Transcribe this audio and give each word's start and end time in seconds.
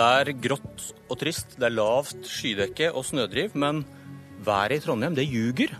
Det 0.00 0.06
er 0.08 0.30
grått 0.40 0.84
og 1.12 1.18
trist, 1.20 1.58
det 1.60 1.66
er 1.66 1.74
lavt 1.74 2.24
skydekke 2.24 2.86
og 2.96 3.02
snødriv, 3.04 3.52
men 3.52 3.82
været 4.40 4.78
i 4.78 4.80
Trondheim, 4.80 5.12
det 5.12 5.26
ljuger. 5.28 5.74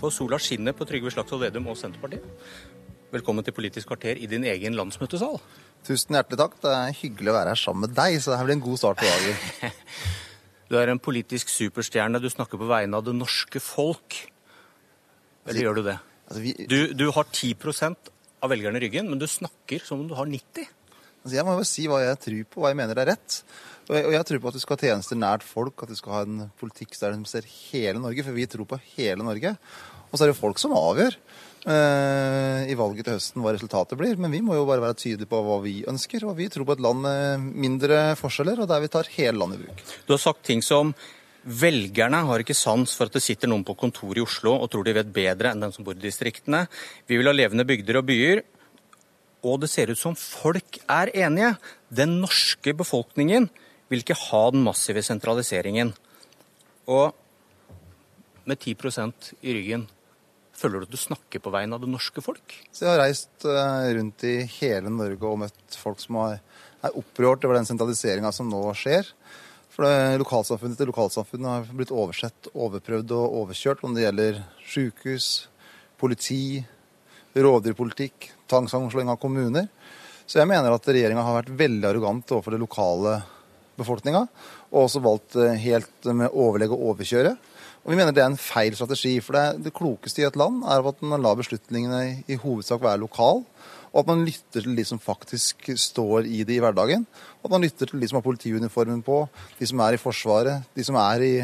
For 0.00 0.10
sola 0.10 0.40
skinner 0.42 0.74
på 0.74 0.88
Trygve 0.88 1.12
Slagsvold 1.14 1.44
Vedum 1.44 1.68
og 1.70 1.76
Senterpartiet. 1.78 2.24
Velkommen 3.14 3.46
til 3.46 3.54
Politisk 3.54 3.86
kvarter 3.92 4.18
i 4.18 4.26
din 4.26 4.42
egen 4.42 4.74
landsmøtesal. 4.74 5.38
Tusen 5.86 6.18
hjertelig 6.18 6.40
takk. 6.40 6.56
Det 6.64 6.72
er 6.80 6.96
hyggelig 6.98 7.30
å 7.30 7.36
være 7.36 7.52
her 7.54 7.60
sammen 7.62 7.86
med 7.86 7.94
deg, 7.94 8.16
så 8.18 8.32
det 8.32 8.40
her 8.40 8.48
blir 8.48 8.56
en 8.58 8.64
god 8.64 8.82
start 8.82 9.04
på 9.04 9.12
dagen. 9.12 9.78
Du 10.70 10.76
er 10.78 10.90
en 10.90 11.02
politisk 11.02 11.50
superstjerne. 11.50 12.18
Du 12.22 12.28
snakker 12.30 12.58
på 12.58 12.66
vegne 12.70 12.98
av 12.98 13.06
det 13.06 13.14
norske 13.18 13.62
folk. 13.62 14.18
Eller 15.46 15.66
gjør 15.66 15.78
du 15.78 15.84
det? 15.92 15.96
Altså, 16.26 16.42
vi, 16.42 16.52
Du, 16.70 16.78
du 16.94 17.06
har 17.14 17.30
10 17.30 17.54
av 18.42 18.50
velgerne 18.50 18.78
i 18.78 18.84
ryggen, 18.88 19.10
men 19.10 19.18
du 19.18 19.26
snakker 19.30 19.82
som 19.86 20.02
om 20.02 20.10
du 20.10 20.14
har 20.18 20.30
90 20.30 20.70
altså, 21.22 21.34
jeg 21.36 21.46
må 21.46 21.56
jo 21.58 21.68
si 21.68 21.86
hva 21.90 22.00
jeg 22.04 22.22
tror 22.24 22.40
på, 22.48 22.62
hva 22.62 22.72
jeg 22.72 22.80
mener 22.80 23.02
er 23.02 23.12
rett. 23.14 23.42
Og 23.90 23.96
jeg, 23.96 24.06
og 24.06 24.14
jeg 24.14 24.26
tror 24.28 24.42
på 24.42 24.50
at 24.50 24.56
du 24.56 24.62
skal 24.62 24.76
ha 24.76 24.88
tjenester 24.88 25.18
nært 25.18 25.46
folk, 25.46 25.82
at 25.82 25.90
du 25.90 25.98
skal 25.98 26.14
ha 26.14 26.24
en 26.26 26.42
politikk 26.60 26.94
der 27.00 27.16
de 27.16 27.30
ser 27.30 27.46
hele 27.70 28.02
Norge, 28.02 28.26
for 28.26 28.36
vi 28.36 28.48
tror 28.50 28.68
på 28.70 28.80
hele 28.94 29.26
Norge. 29.26 29.56
Og 30.10 30.18
så 30.18 30.24
er 30.24 30.30
det 30.30 30.34
jo 30.34 30.40
folk 30.40 30.58
som 30.58 30.74
avgjør 30.74 31.14
eh, 31.70 32.70
i 32.70 32.76
valget 32.78 33.06
til 33.06 33.16
høsten 33.16 33.44
hva 33.44 33.54
resultatet 33.54 33.98
blir. 33.98 34.18
Men 34.18 34.34
vi 34.34 34.42
må 34.42 34.56
jo 34.58 34.66
bare 34.68 34.82
være 34.82 34.98
tydelige 34.98 35.30
på 35.30 35.42
hva 35.46 35.60
vi 35.62 35.76
ønsker. 35.90 36.26
Og 36.26 36.36
vi 36.38 36.48
tror 36.50 36.66
på 36.66 36.76
et 36.76 36.82
land 36.82 37.02
med 37.04 37.48
mindre 37.66 38.02
forskjeller, 38.18 38.62
og 38.62 38.70
der 38.70 38.82
vi 38.82 38.90
tar 38.90 39.10
hele 39.14 39.38
landet 39.38 39.60
i 39.60 39.68
bruk. 39.68 39.84
Du 40.06 40.14
har 40.16 40.22
sagt 40.22 40.46
ting 40.46 40.64
som 40.66 40.94
Velgerne 41.40 42.18
har 42.28 42.42
ikke 42.42 42.52
sans 42.52 42.92
for 42.98 43.08
at 43.08 43.14
det 43.16 43.22
sitter 43.24 43.48
noen 43.48 43.62
på 43.64 43.72
kontoret 43.80 44.18
i 44.20 44.24
Oslo 44.24 44.58
og 44.60 44.66
tror 44.68 44.84
de 44.84 44.92
vet 44.92 45.08
bedre 45.08 45.54
enn 45.54 45.62
dem 45.64 45.70
som 45.72 45.86
bor 45.86 45.96
i 45.96 46.02
distriktene. 46.02 46.66
Vi 47.08 47.16
vil 47.16 47.30
ha 47.30 47.32
levende 47.32 47.64
bygder 47.64 47.96
og 47.96 48.04
byer. 48.10 48.42
Og 49.46 49.62
det 49.62 49.70
ser 49.72 49.92
ut 49.92 50.00
som 50.00 50.16
folk 50.18 50.80
er 50.90 51.12
enige. 51.16 51.54
Den 51.88 52.18
norske 52.20 52.74
befolkningen 52.76 53.48
vil 53.90 54.04
ikke 54.04 54.18
ha 54.28 54.42
den 54.52 54.64
massive 54.66 55.02
sentraliseringen. 55.04 55.94
Og 56.90 57.14
med 58.48 58.58
10% 58.58 59.32
i 59.40 59.54
ryggen, 59.56 59.86
føler 60.56 60.80
du 60.80 60.88
at 60.88 60.94
du 60.94 61.00
snakker 61.00 61.42
på 61.42 61.52
vegne 61.54 61.76
av 61.76 61.84
det 61.84 61.90
norske 61.90 62.22
folk? 62.24 62.56
Så 62.72 62.84
jeg 62.84 62.92
har 62.92 63.02
reist 63.04 63.46
eh, 63.48 63.90
rundt 63.96 64.24
i 64.28 64.36
hele 64.58 64.92
Norge 64.92 65.28
og 65.28 65.40
møtt 65.44 65.78
folk 65.80 66.02
som 66.02 66.18
er 66.26 66.40
opprørt 66.90 67.44
over 67.46 67.58
den 67.58 67.68
sentraliseringa 67.68 68.32
som 68.34 68.50
nå 68.50 68.62
skjer. 68.76 69.08
For 69.70 69.86
lokalsamfunnet 70.20 70.76
til 70.80 70.90
lokalsamfunnet 70.90 71.50
har 71.50 71.70
blitt 71.76 71.94
oversett, 71.94 72.50
overprøvd 72.52 73.14
og 73.16 73.36
overkjørt 73.44 73.84
om 73.86 73.94
det 73.96 74.04
gjelder 74.04 74.42
sykehus, 74.66 75.28
politi, 76.00 76.60
rovdyrpolitikk, 77.38 78.32
tvangssammenslåing 78.50 79.10
av 79.12 79.20
kommuner. 79.22 79.68
Så 80.26 80.38
jeg 80.38 80.50
mener 80.50 80.74
at 80.74 80.86
regjeringa 80.86 81.24
har 81.26 81.40
vært 81.40 81.54
veldig 81.58 81.86
arrogant 81.88 82.34
overfor 82.36 82.54
det 82.54 82.62
lokale 82.62 83.20
befolkninga, 83.80 84.26
og 84.70 84.84
også 84.84 85.02
valgt 85.02 85.38
eh, 85.40 85.56
helt 85.64 86.10
med 86.14 86.30
overlegg 86.30 86.74
å 86.74 86.82
overkjøre. 86.92 87.32
Og 87.80 87.92
Vi 87.92 87.96
mener 87.96 88.12
det 88.14 88.22
er 88.22 88.28
en 88.30 88.40
feil 88.40 88.76
strategi. 88.76 89.16
For 89.24 89.36
det, 89.36 89.64
det 89.64 89.74
klokeste 89.76 90.22
i 90.22 90.26
et 90.28 90.38
land 90.38 90.62
er 90.68 90.84
at 90.86 91.00
man 91.02 91.22
lar 91.24 91.38
beslutningene 91.38 92.24
i, 92.28 92.36
hovedsak 92.36 92.82
være 92.84 93.00
lokal, 93.02 93.42
og 93.90 94.02
at 94.02 94.10
man 94.12 94.22
lytter 94.22 94.62
til 94.62 94.76
de 94.76 94.84
som 94.86 95.00
faktisk 95.02 95.72
står 95.74 96.28
i 96.28 96.44
det 96.46 96.58
i 96.58 96.62
hverdagen. 96.62 97.06
Og 97.40 97.48
at 97.48 97.56
man 97.56 97.64
lytter 97.64 97.90
til 97.90 98.02
de 98.02 98.10
som 98.10 98.20
har 98.20 98.26
politiuniformen 98.26 99.00
på, 99.06 99.24
de 99.58 99.66
som 99.66 99.82
er 99.82 99.96
i 99.96 100.02
Forsvaret, 100.02 100.68
de 100.76 100.86
som 100.86 100.98
er 101.00 101.26
i 101.26 101.34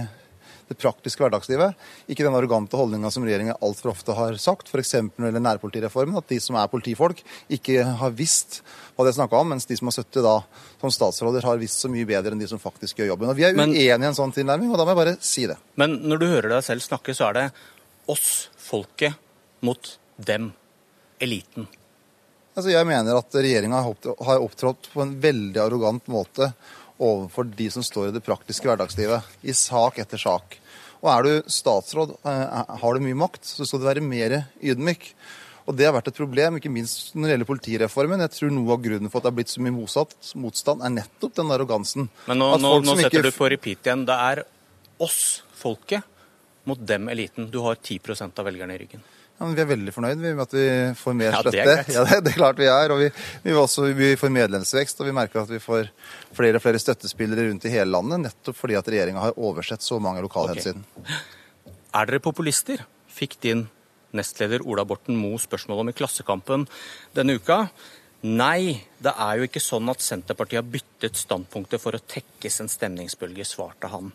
det 0.68 0.76
praktiske 0.80 1.22
hverdagslivet. 1.22 1.76
Ikke 2.10 2.24
den 2.26 2.34
arrogante 2.34 2.78
holdninga 2.78 3.10
som 3.14 3.24
regjeringa 3.26 3.56
altfor 3.62 3.92
ofte 3.92 4.16
har 4.16 4.38
sagt, 4.42 4.70
f.eks. 4.72 4.94
når 4.98 5.12
det 5.14 5.28
gjelder 5.28 5.44
nærpolitireformen, 5.44 6.18
at 6.18 6.28
de 6.32 6.40
som 6.42 6.58
er 6.58 6.70
politifolk, 6.72 7.22
ikke 7.52 7.84
har 8.00 8.16
visst 8.18 8.60
hva 8.96 9.06
det 9.06 9.12
er 9.12 9.18
snakka 9.20 9.38
om, 9.38 9.52
mens 9.54 9.68
de 9.68 9.78
som 9.78 9.90
har 9.90 9.96
sittet 9.98 10.26
da 10.26 10.36
som 10.80 10.92
statsråder, 10.92 11.46
har 11.46 11.60
visst 11.60 11.84
så 11.84 11.90
mye 11.92 12.08
bedre 12.08 12.34
enn 12.34 12.42
de 12.42 12.50
som 12.50 12.62
faktisk 12.62 12.98
gjør 13.00 13.12
jobben. 13.12 13.30
Og 13.30 13.38
Vi 13.38 13.46
er 13.46 13.56
uenige 13.56 13.86
i 13.86 13.92
en 13.94 14.18
sånn 14.18 14.34
tilnærming, 14.34 14.72
og 14.72 14.80
da 14.80 14.86
må 14.86 14.94
jeg 14.94 15.02
bare 15.04 15.16
si 15.24 15.46
det. 15.50 15.58
Men 15.78 16.00
når 16.06 16.22
du 16.22 16.28
hører 16.30 16.56
deg 16.56 16.66
selv 16.66 16.86
snakke, 16.86 17.14
så 17.14 17.30
er 17.30 17.38
det 17.38 17.48
oss, 18.10 18.48
folket, 18.58 19.18
mot 19.66 19.96
dem, 20.16 20.50
eliten. 21.22 21.68
Altså, 22.56 22.70
jeg 22.72 22.88
mener 22.88 23.18
at 23.18 23.36
regjeringa 23.36 23.82
har 23.84 24.40
opptrådt 24.40 24.88
på 24.94 25.02
en 25.04 25.14
veldig 25.20 25.60
arrogant 25.60 26.06
måte 26.08 26.54
overfor 26.98 27.48
de 27.56 27.70
som 27.70 27.84
står 27.84 28.08
i 28.08 28.14
det 28.16 28.24
praktiske 28.24 28.68
hverdagslivet, 28.68 29.22
i 29.44 29.52
sak 29.56 29.98
etter 30.02 30.20
sak. 30.20 30.58
Og 31.02 31.10
er 31.12 31.26
du 31.26 31.50
statsråd, 31.52 32.16
eh, 32.24 32.76
har 32.80 32.94
du 32.94 33.04
mye 33.04 33.18
makt, 33.26 33.44
så 33.44 33.66
skal 33.66 33.80
du 33.82 33.86
være 33.86 34.00
mer 34.04 34.46
ydmyk. 34.62 35.12
Og 35.66 35.76
Det 35.76 35.84
har 35.84 35.92
vært 35.96 36.08
et 36.08 36.14
problem, 36.16 36.56
ikke 36.56 36.70
minst 36.70 37.14
når 37.14 37.26
det 37.26 37.32
gjelder 37.34 37.48
politireformen. 37.50 38.20
Jeg 38.22 38.30
tror 38.36 38.52
Noe 38.54 38.72
av 38.72 38.82
grunnen 38.82 39.10
for 39.10 39.18
at 39.18 39.24
det 39.26 39.32
har 39.32 39.36
blitt 39.36 39.50
så 39.50 39.60
mye 39.60 39.74
motsatt, 39.74 40.14
motstand, 40.38 40.82
er 40.82 40.94
nettopp 40.94 41.34
den 41.34 41.50
arrogansen. 41.50 42.08
Men 42.28 42.38
nå, 42.38 42.54
At 42.54 42.60
nå, 42.60 42.82
nå 42.82 42.94
setter 42.96 43.10
ikke- 43.10 43.22
du 43.22 43.30
på 43.32 43.50
repeat 43.50 43.82
igjen. 43.82 44.06
Det 44.06 44.14
er 44.14 44.44
oss, 45.00 45.42
folket, 45.52 46.04
mot 46.66 46.80
dem, 46.80 47.08
eliten. 47.12 47.50
Du 47.50 47.60
har 47.64 47.78
10% 47.78 48.42
av 48.42 48.48
velgerne 48.48 48.74
i 48.74 48.82
ryggen. 48.84 49.04
Ja, 49.36 49.44
men 49.44 49.52
vi 49.52 49.60
er 49.60 49.68
veldig 49.68 49.92
fornøyd 49.92 50.20
med 50.22 50.40
at 50.46 50.54
vi 50.56 50.66
får 50.96 51.16
mer 51.16 51.34
Ja, 51.34 51.40
det 51.44 51.52
støtte. 51.52 51.92
Ja, 51.92 52.04
det, 52.08 52.20
det 52.24 52.32
er 52.32 52.38
klart 52.38 52.60
vi 52.60 52.68
er. 52.72 52.94
Og 52.94 53.02
vi, 53.02 53.10
vi, 53.44 53.52
også, 53.60 53.90
vi 53.96 54.14
får 54.16 54.32
medlemsvekst, 54.32 55.02
og 55.02 55.10
vi 55.10 55.14
merker 55.16 55.42
at 55.42 55.52
vi 55.52 55.60
får 55.60 55.90
flere 56.36 56.56
og 56.56 56.64
flere 56.64 56.80
støttespillere 56.80 57.44
rundt 57.50 57.66
i 57.68 57.74
hele 57.74 57.90
landet, 57.92 58.22
nettopp 58.30 58.56
fordi 58.56 58.78
at 58.80 58.88
regjeringa 58.88 59.26
har 59.26 59.36
oversett 59.36 59.84
så 59.84 60.00
mange 60.00 60.24
lokalhensyn. 60.24 60.80
Okay. 61.02 61.20
Er 62.00 62.08
dere 62.08 62.24
populister? 62.24 62.86
Fikk 63.12 63.36
din 63.44 63.66
nestleder 64.16 64.64
Ola 64.64 64.86
Borten 64.88 65.18
Moe 65.20 65.36
spørsmål 65.42 65.84
om 65.84 65.92
i 65.92 65.96
Klassekampen 65.96 66.64
denne 67.16 67.36
uka. 67.36 67.66
Nei, 68.26 68.80
det 69.04 69.12
er 69.12 69.36
jo 69.38 69.46
ikke 69.46 69.60
sånn 69.60 69.92
at 69.92 70.00
Senterpartiet 70.02 70.62
har 70.62 70.70
byttet 70.70 71.18
standpunkter 71.20 71.80
for 71.80 71.94
å 71.94 72.00
tekkes 72.00 72.62
en 72.64 72.70
stemningsbølge, 72.72 73.44
svarte 73.44 73.90
han. 73.92 74.08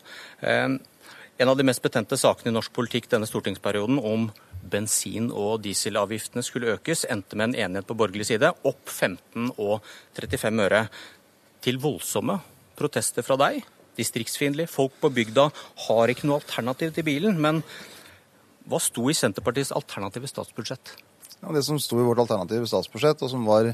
En 1.41 1.49
av 1.49 1.57
de 1.57 1.63
mest 1.65 1.81
betente 1.81 2.17
sakene 2.21 2.51
i 2.51 2.53
norsk 2.53 2.69
politikk 2.75 3.07
denne 3.09 3.25
stortingsperioden 3.25 3.97
om 3.97 4.27
bensin- 4.69 5.31
og 5.33 5.63
dieselavgiftene 5.63 6.43
skulle 6.45 6.75
økes, 6.75 7.01
endte 7.09 7.33
med 7.33 7.47
en 7.47 7.55
enighet 7.63 7.87
på 7.89 7.95
borgerlig 7.97 8.27
side, 8.29 8.51
opp 8.61 8.83
15 8.85 9.47
og 9.55 9.79
35 10.19 10.61
øre. 10.67 10.81
Til 11.65 11.79
voldsomme 11.81 12.35
protester 12.77 13.25
fra 13.25 13.39
deg. 13.41 13.57
Distriktsfiendtlig. 13.97 14.67
Folk 14.69 14.93
på 15.01 15.09
bygda 15.15 15.47
har 15.87 16.13
ikke 16.13 16.29
noe 16.29 16.43
alternativ 16.43 16.93
til 16.93 17.07
bilen. 17.09 17.41
Men 17.41 17.63
hva 18.69 18.77
sto 18.77 19.07
i 19.09 19.17
Senterpartiets 19.17 19.73
alternative 19.73 20.29
statsbudsjett? 20.29 20.93
Ja, 21.41 21.49
det 21.55 21.65
som 21.65 21.81
sto 21.81 21.97
i 21.97 22.05
vårt 22.05 22.21
alternative 22.21 22.69
statsbudsjett, 22.69 23.25
og 23.25 23.33
som 23.33 23.49
var 23.49 23.71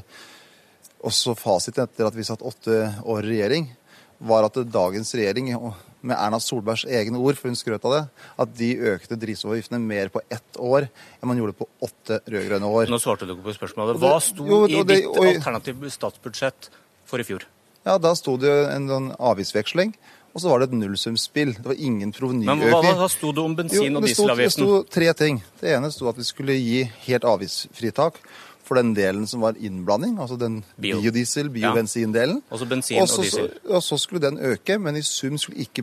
også 1.04 1.36
fasiten 1.36 1.84
etter 1.84 2.08
at 2.08 2.16
vi 2.16 2.24
satt 2.24 2.40
åtte 2.40 2.80
år 3.04 3.28
i 3.28 3.34
regjering, 3.34 3.68
var 4.24 4.48
at 4.48 4.56
dagens 4.72 5.12
regjering, 5.20 5.52
med 6.02 6.16
Erna 6.16 6.38
Solbergs 6.40 6.84
egne 6.86 7.18
ord, 7.18 7.36
for 7.36 7.48
hun 7.48 7.56
skrøt 7.58 7.84
av 7.84 7.92
det, 7.96 8.02
at 8.38 8.52
de 8.58 8.68
økte 8.92 9.16
drivstoffavgiftene 9.18 9.80
mer 9.82 10.08
på 10.14 10.20
ett 10.30 10.58
år 10.58 10.88
enn 10.88 11.28
man 11.30 11.36
gjorde 11.40 11.56
på 11.58 11.66
åtte 11.82 12.20
rød-grønne 12.28 12.68
år. 12.70 12.86
Nå 12.92 13.00
svarte 13.02 13.26
du 13.26 13.34
ikke 13.34 13.48
på 13.48 13.56
spørsmålet. 13.56 13.98
Hva 13.98 14.20
sto 14.22 14.46
jo, 14.46 14.64
i 14.68 14.82
ditt 14.84 15.06
og- 15.06 15.26
alternative 15.26 15.90
statsbudsjett 15.90 16.70
for 17.04 17.18
i 17.18 17.24
fjor? 17.24 17.42
Ja, 17.86 17.98
Da 17.98 18.14
sto 18.14 18.36
det 18.36 18.46
jo 18.48 18.70
en 18.70 18.88
sånn 18.88 19.16
avgiftsveksling, 19.18 19.94
og 20.34 20.40
så 20.42 20.50
var 20.50 20.58
det 20.60 20.68
et 20.68 20.78
nullsumspill. 20.78 21.54
Det 21.56 21.64
var 21.64 21.74
ingen 21.74 21.98
Men 22.00 22.12
hva, 22.12 22.18
provenyøkning. 22.18 22.96
hva 22.98 23.08
sto 23.10 23.32
det 23.32 23.38
om 23.42 23.56
bensin- 23.56 23.96
og 23.96 24.02
dieselavgiften? 24.02 24.44
det 24.44 24.52
sto 24.52 24.82
tre 24.84 25.12
ting. 25.14 25.42
Det 25.60 25.74
ene 25.76 25.90
sto 25.90 26.08
at 26.08 26.16
vi 26.16 26.22
skulle 26.22 26.52
gi 26.54 26.84
helt 27.06 27.22
avgiftsfritak 27.24 28.14
for 28.68 28.76
den 28.76 28.90
delen 28.94 29.24
som 29.26 29.40
var 29.40 29.56
innblanding, 29.56 30.18
altså 30.20 30.36
den 30.38 30.58
Bio. 30.76 30.98
biodiesel, 31.00 31.48
biobensindelen. 31.54 32.42
Altså 32.52 32.68
bensin 32.68 33.00
og 33.00 33.08
og 33.08 33.22
diesel. 33.24 33.48
Og 33.72 33.82
så 33.82 33.96
skulle 33.98 34.20
den 34.26 34.36
øke, 34.38 34.76
men 34.78 34.96
i 35.00 35.02
sum 35.02 35.38
skulle 35.40 35.64
ikke 35.64 35.82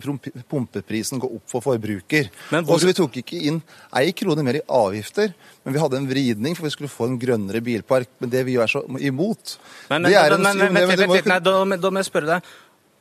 pumpeprisen 0.50 1.20
gå 1.20 1.30
opp 1.36 1.50
for 1.50 1.62
forbruker. 1.66 2.30
Men 2.52 2.64
hvor- 2.66 2.76
Og 2.76 2.86
Vi 2.86 2.94
tok 2.94 3.18
ikke 3.18 3.42
inn 3.50 3.62
ei 3.96 4.12
krone 4.12 4.44
mer 4.44 4.56
i 4.60 4.62
avgifter, 4.70 5.34
men 5.66 5.74
vi 5.74 5.80
hadde 5.80 5.98
en 5.98 6.08
vridning 6.08 6.56
for 6.56 6.64
vi 6.64 6.70
skulle 6.70 6.90
få 6.90 7.08
en 7.10 7.18
grønnere 7.20 7.62
bilpark. 7.64 8.08
Men 8.20 8.30
det 8.30 8.46
vi 8.46 8.56
er 8.56 8.68
så 8.68 8.84
imot. 9.02 9.58
Men, 9.90 10.02
men, 10.04 10.14
er 10.14 10.30
men, 10.30 10.34
en- 10.34 10.42
men, 10.44 10.58
jo, 10.58 10.64
men, 10.74 10.74
men 10.74 11.10
jo 11.10 11.22
nei, 11.26 11.40
da, 11.40 11.78
da 11.78 11.90
må 11.90 11.98
jeg 11.98 12.06
spørre 12.12 12.28
deg. 12.36 12.44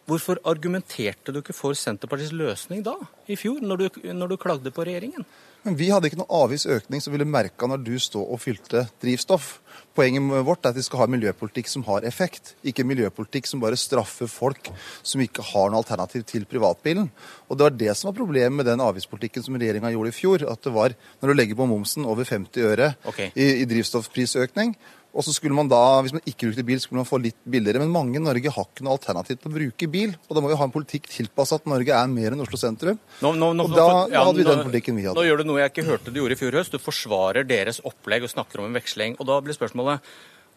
Hvorfor 0.07 0.37
argumenterte 0.45 1.33
du 1.33 1.41
ikke 1.41 1.55
for 1.55 1.73
Senterpartiets 1.73 2.33
løsning 2.33 2.83
da, 2.85 2.93
i 3.27 3.37
fjor, 3.37 3.61
når 3.61 3.77
du, 3.79 3.89
når 4.13 4.29
du 4.29 4.37
klagde 4.37 4.71
på 4.71 4.85
regjeringen? 4.85 5.25
Men 5.65 5.77
vi 5.81 5.89
hadde 5.89 6.11
ikke 6.11 6.19
noen 6.21 6.35
avgiftsøkning 6.45 7.01
som 7.01 7.15
ville 7.15 7.27
merka 7.29 7.69
når 7.69 7.85
du 7.87 7.95
stod 8.03 8.29
og 8.29 8.41
fylte 8.43 8.85
drivstoff. 9.01 9.59
Poenget 9.97 10.45
vårt 10.45 10.67
er 10.67 10.75
at 10.75 10.77
vi 10.77 10.85
skal 10.85 11.05
ha 11.05 11.07
miljøpolitikk 11.09 11.71
som 11.71 11.85
har 11.87 12.05
effekt, 12.05 12.53
ikke 12.67 12.85
miljøpolitikk 12.85 13.49
som 13.49 13.63
bare 13.63 13.79
straffer 13.81 14.29
folk 14.29 14.69
som 15.07 15.23
ikke 15.25 15.45
har 15.55 15.71
noe 15.71 15.81
alternativ 15.81 16.27
til 16.29 16.45
privatbilen. 16.51 17.09
Og 17.49 17.57
Det 17.57 17.65
var 17.65 17.79
det 17.79 17.95
som 17.97 18.11
var 18.11 18.19
problemet 18.19 18.59
med 18.59 18.69
den 18.69 18.83
avgiftspolitikken 18.85 19.47
som 19.47 19.57
regjeringa 19.57 19.95
gjorde 19.95 20.13
i 20.13 20.19
fjor. 20.19 20.45
At 20.51 20.61
det 20.67 20.75
var, 20.75 20.97
når 21.23 21.31
du 21.31 21.39
legger 21.39 21.57
på 21.57 21.69
momsen 21.71 22.05
over 22.05 22.29
50 22.29 22.69
øre 22.69 22.93
okay. 23.09 23.31
i, 23.33 23.63
i 23.63 23.69
drivstoffprisøkning, 23.71 24.77
og 25.15 25.23
så 25.23 25.31
skulle 25.31 25.55
man 25.55 25.69
da, 25.71 25.81
hvis 26.03 26.13
man 26.17 26.25
ikke 26.27 26.49
brukte 26.49 26.65
bil, 26.67 26.81
skulle 26.83 26.99
man 26.99 27.07
få 27.07 27.21
litt 27.23 27.37
billigere. 27.47 27.79
Men 27.85 27.93
mange 27.95 28.19
i 28.19 28.23
Norge 28.23 28.51
har 28.51 28.67
ikke 28.67 28.83
noe 28.83 28.97
alternativ 28.97 29.39
til 29.39 29.51
å 29.51 29.55
bruke 29.55 29.89
bil. 29.93 30.17
Og 30.27 30.35
da 30.35 30.43
må 30.43 30.51
vi 30.51 30.57
ha 30.59 30.67
en 30.67 30.75
politikk 30.75 31.07
tilpasset 31.13 31.63
at 31.63 31.71
Norge 31.71 31.95
er 31.95 32.11
mer 32.11 32.35
enn 32.35 32.43
Oslo 32.43 32.59
sentrum. 32.59 32.99
Nå, 33.23 33.31
nå, 33.39 33.53
nå, 33.55 33.69
Og 33.69 33.77
da 33.77 33.87
ja, 34.11 34.25
hadde 34.27 34.41
vi 34.41 34.47
den 34.49 34.65
politikken 34.67 34.99
vi 34.99 35.07
hadde. 35.07 35.15
Nå 35.21 35.27
gjør 35.29 35.45
du 35.45 35.47
noe 35.53 35.61
jeg 35.63 35.71
ikke 35.71 35.87
hørte 35.87 36.11
du 36.11 36.19
gjorde 36.19 36.35
i 36.35 36.41
fjor 36.41 36.59
høst. 36.59 36.75
Du 36.75 36.83
forsvarer 36.83 37.47
deres 37.47 37.79
opplegg 37.87 38.27
og 38.27 38.33
snakker 38.35 38.63
om 38.63 38.67
en 38.67 38.75
veksling. 38.81 39.15
Og 39.23 39.31
da 39.31 39.39
blir 39.45 39.55
spørsmålet 39.55 40.11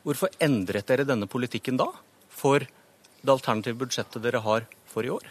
hvorfor 0.08 0.34
endret 0.42 0.90
dere 0.90 1.06
denne 1.06 1.30
politikken 1.30 1.78
da? 1.78 1.92
For 2.34 2.66
det 2.66 3.34
alternative 3.36 3.78
budsjettet 3.84 4.26
dere 4.26 4.42
har 4.42 4.66
for 4.90 5.06
i 5.06 5.14
år? 5.14 5.30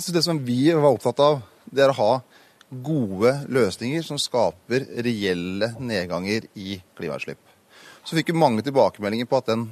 Altså 0.00 0.16
det 0.16 0.24
som 0.24 0.40
vi 0.48 0.62
var 0.72 0.88
opptatt 0.94 1.20
av, 1.20 1.42
det 1.68 1.84
er 1.84 1.92
å 1.92 2.00
ha 2.00 2.10
gode 2.70 3.34
løsninger 3.52 4.04
som 4.06 4.16
skaper 4.20 4.88
reelle 5.04 5.74
nedganger 5.82 6.48
i 6.56 6.78
klimautslipp. 6.96 7.49
Så 8.04 8.16
fikk 8.16 8.32
vi 8.32 8.40
mange 8.40 8.64
tilbakemeldinger 8.66 9.28
på 9.30 9.40
at 9.40 9.50
den 9.52 9.66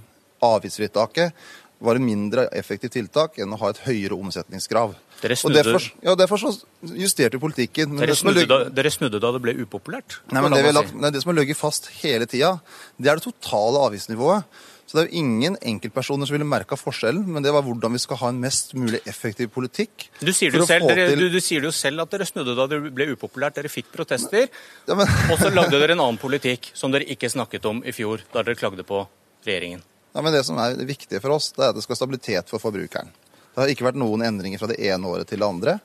avgiftsfritaket 0.45 1.33
var 1.81 1.95
en 1.99 2.05
mindre 2.07 2.49
effektivt 2.59 2.93
tiltak 2.97 3.37
enn 3.39 3.53
å 3.55 3.59
ha 3.61 3.69
et 3.71 3.79
høyere 3.87 4.17
omsetningskrav. 4.19 4.97
Dere 5.21 5.35
Og 5.35 5.39
snudde, 5.43 5.63
derfor, 5.67 5.85
ja, 6.03 6.15
derfor 6.19 6.39
så 6.43 6.51
justerte 6.95 7.39
vi 7.39 7.43
politikken. 7.43 7.91
Men 7.95 8.03
dere, 8.05 8.15
er 8.15 8.19
snudde 8.19 8.43
løg- 8.45 8.49
da, 8.51 8.59
dere 8.71 8.91
snudde 8.95 9.21
da 9.23 9.31
det 9.35 9.43
ble 9.43 9.55
upopulært? 9.65 10.19
Nei, 10.33 10.43
men 10.43 10.53
det, 10.55 10.65
vi 10.67 10.73
lagt, 10.75 10.95
nei, 10.95 11.11
det 11.15 11.23
som 11.23 11.33
har 11.35 11.39
ligget 11.41 11.59
fast 11.59 11.89
hele 12.03 12.27
tida, 12.31 12.61
det 12.99 13.11
er 13.11 13.19
det 13.19 13.27
totale 13.27 13.83
avgiftsnivået. 13.89 14.45
Så 14.89 14.97
det 14.97 15.03
er 15.03 15.09
jo 15.11 15.19
ingen 15.21 15.57
enkeltpersoner 15.61 16.25
som 16.27 16.33
ville 16.33 16.47
merka 16.49 16.75
forskjellen, 16.81 17.27
men 17.29 17.43
det 17.45 17.51
var 17.53 17.61
hvordan 17.67 17.93
vi 17.93 17.99
skal 18.01 18.17
ha 18.23 18.29
en 18.33 18.39
mest 18.41 18.73
mulig 18.79 19.03
effektiv 19.05 19.51
politikk. 19.53 20.07
Du 20.23 20.33
sier, 20.33 20.51
det 20.51 20.63
jo 20.63 20.67
selv, 20.71 20.87
dere, 20.89 21.11
til- 21.11 21.19
du, 21.21 21.29
du 21.35 21.41
sier 21.45 21.61
det 21.61 21.69
jo 21.69 21.75
selv 21.77 22.01
at 22.07 22.11
dere 22.15 22.25
snudde 22.25 22.55
da 22.57 22.67
det 22.71 22.79
ble 22.97 23.11
upopulært. 23.13 23.59
Dere 23.59 23.69
fikk 23.69 23.91
protester, 23.93 24.49
Ja, 24.89 24.95
men, 24.97 25.07
og 25.31 25.37
så 25.39 25.51
lagde 25.53 25.77
dere 25.79 25.93
en 25.93 26.01
annen 26.01 26.17
politikk 26.19 26.71
som 26.75 26.91
dere 26.95 27.05
ikke 27.05 27.29
snakket 27.29 27.67
om 27.69 27.83
i 27.85 27.93
fjor, 27.93 28.25
da 28.33 28.43
dere 28.43 28.57
klagde 28.57 28.83
på 28.89 29.03
regjeringen. 29.45 29.83
Ja, 30.12 30.22
men 30.22 30.32
det 30.32 30.44
som 30.46 30.58
er 30.62 30.78
viktig 30.88 31.20
for 31.22 31.37
oss, 31.37 31.52
det 31.56 31.64
er 31.64 31.72
at 31.72 31.78
det 31.78 31.84
skal 31.84 31.94
være 31.94 32.02
stabilitet 32.02 32.50
for 32.50 32.62
forbrukeren. 32.62 33.10
Det 33.52 33.60
har 33.60 33.72
ikke 33.72 33.88
vært 33.88 34.00
noen 34.00 34.25
endringer 34.25 34.60
fra 34.60 34.70
det 34.70 34.78
ene 34.87 35.10
året 35.10 35.28
til 35.28 35.40
det 35.43 35.49
andre. 35.49 35.78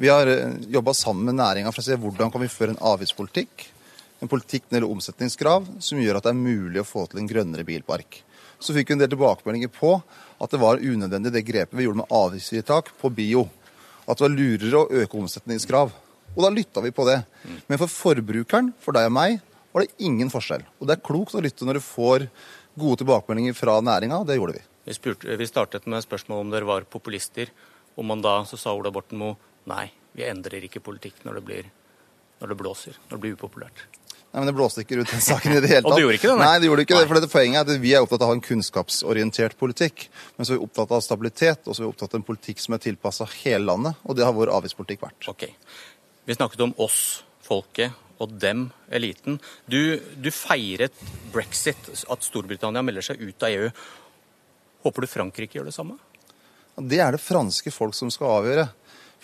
Vi 0.00 0.10
har 0.10 0.26
jobba 0.72 0.94
sammen 0.96 1.28
med 1.28 1.38
næringa 1.38 1.70
for 1.70 1.82
å 1.82 1.86
se 1.86 1.98
hvordan 2.00 2.32
kan 2.34 2.42
vi 2.42 2.50
føre 2.50 2.74
en 2.74 2.82
avgiftspolitikk, 2.82 3.66
en 4.24 4.30
politikk 4.30 4.64
når 4.64 4.70
det 4.70 4.78
gjelder 4.80 4.94
omsetningskrav, 4.94 5.66
som 5.84 6.00
gjør 6.00 6.18
at 6.18 6.26
det 6.26 6.32
er 6.32 6.40
mulig 6.40 6.80
å 6.82 6.86
få 6.88 7.04
til 7.10 7.20
en 7.20 7.28
grønnere 7.30 7.66
bilpark. 7.68 8.22
Så 8.58 8.74
fikk 8.74 8.90
vi 8.90 8.96
en 8.96 9.02
del 9.02 9.12
tilbakemeldinger 9.12 9.70
på 9.74 9.98
at 10.40 10.50
det 10.50 10.60
var 10.62 10.80
unødvendig 10.82 11.32
det 11.34 11.44
grepet 11.46 11.76
vi 11.76 11.86
gjorde 11.86 12.00
med 12.02 12.14
avgiftsfritak 12.14 12.90
på 13.00 13.10
bio. 13.14 13.46
At 14.08 14.18
det 14.18 14.26
var 14.26 14.34
lurere 14.34 14.80
å 14.80 15.02
øke 15.02 15.20
omsetningskrav. 15.20 15.92
Og 16.34 16.42
da 16.42 16.50
lytta 16.50 16.82
vi 16.82 16.92
på 16.94 17.06
det. 17.06 17.20
Men 17.68 17.80
for 17.80 17.90
forbrukeren, 17.90 18.72
for 18.82 18.96
deg 18.96 19.10
og 19.10 19.14
meg, 19.14 19.38
var 19.74 19.84
det 19.84 20.06
ingen 20.06 20.30
forskjell. 20.32 20.64
Og 20.80 20.88
det 20.88 20.96
er 20.96 21.06
klokt 21.06 21.36
å 21.36 21.42
lytte 21.44 21.66
når 21.66 21.78
du 21.78 21.84
får 21.84 22.26
gode 22.74 23.02
tilbakemeldinger 23.02 23.56
fra 23.56 23.78
næringa, 23.84 24.22
det 24.28 24.38
gjorde 24.38 24.58
vi. 24.58 24.62
Vi, 24.84 24.94
spurte, 24.96 25.36
vi 25.40 25.48
startet 25.48 25.86
med 25.90 26.04
spørsmål 26.04 26.44
om 26.44 26.52
dere 26.52 26.68
var 26.68 26.86
populister, 26.90 27.52
og 27.96 28.06
man 28.08 28.22
da 28.24 28.40
så 28.48 28.58
sa 28.60 28.74
Ola 28.74 28.92
Borten 28.92 29.20
Moe 29.20 29.36
nei, 29.70 29.88
vi 30.12 30.26
endrer 30.28 30.66
ikke 30.66 30.82
politikk 30.84 31.22
når 31.24 31.38
det, 31.40 31.44
blir, 31.48 31.68
når 32.42 32.52
det 32.52 32.58
blåser, 32.60 32.98
når 33.08 33.16
det 33.16 33.22
blir 33.22 33.38
upopulært. 33.38 33.86
Nei, 34.34 34.42
men 34.42 34.48
Det 34.50 34.56
blåste 34.56 34.82
ikke 34.82 34.96
rundt 34.98 35.12
den 35.14 35.22
saken 35.22 35.52
i 35.54 35.60
det 35.62 35.70
hele 35.70 35.84
tatt. 35.84 35.88
Og 35.92 35.94
det 35.94 36.02
gjorde 36.02 36.18
ikke 36.18 36.30
det, 36.32 36.38
nei? 36.40 36.46
nei? 36.50 36.60
det 36.60 36.68
gjorde 36.68 36.84
ikke 36.84 36.96
Nei. 36.96 37.02
det, 37.04 37.08
for 37.10 37.20
dette 37.20 37.30
Poenget 37.30 37.60
er 37.60 37.76
at 37.76 37.82
vi 37.84 37.92
er 37.94 38.02
opptatt 38.02 38.24
av 38.24 38.26
å 38.26 38.32
ha 38.32 38.34
en 38.34 38.42
kunnskapsorientert 38.42 39.54
politikk. 39.60 40.08
Men 40.34 40.48
så 40.48 40.54
er 40.54 40.58
vi 40.58 40.66
opptatt 40.66 40.94
av 40.96 41.04
stabilitet, 41.06 41.60
og 41.68 41.70
så 41.70 41.84
er 41.84 41.86
vi 41.86 41.90
opptatt 41.92 42.16
av 42.16 42.18
en 42.18 42.26
politikk 42.26 42.62
som 42.64 42.74
er 42.74 42.82
tilpassa 42.82 43.28
hele 43.44 43.62
landet. 43.68 44.00
Og 44.02 44.18
det 44.18 44.26
har 44.26 44.34
vår 44.34 44.50
avgiftspolitikk 44.56 45.04
vært. 45.06 45.28
Ok. 45.30 45.46
Vi 46.26 46.34
snakket 46.34 46.64
om 46.66 46.74
oss, 46.82 46.98
folket, 47.46 47.94
og 48.22 48.34
dem, 48.40 48.68
eliten. 48.94 49.40
Du, 49.70 49.96
du 50.20 50.30
feiret 50.34 50.94
brexit, 51.34 51.90
at 52.10 52.26
Storbritannia 52.26 52.84
melder 52.84 53.04
seg 53.10 53.22
ut 53.22 53.42
av 53.46 53.50
EU. 53.54 53.68
Håper 54.84 55.04
du 55.06 55.10
Frankrike 55.10 55.58
gjør 55.58 55.70
det 55.70 55.76
samme? 55.76 55.98
Det 56.74 56.98
er 57.00 57.14
det 57.14 57.22
franske 57.22 57.70
folk 57.74 57.94
som 57.96 58.10
skal 58.12 58.40
avgjøre. 58.40 58.68